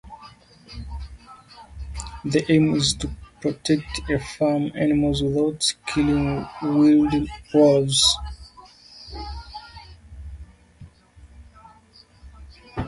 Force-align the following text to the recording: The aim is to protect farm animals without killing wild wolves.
The 2.25 2.43
aim 2.51 2.73
is 2.73 2.95
to 2.95 3.11
protect 3.39 4.01
farm 4.35 4.71
animals 4.73 5.21
without 5.21 5.75
killing 5.85 6.43
wild 6.63 7.13
wolves. 7.53 8.17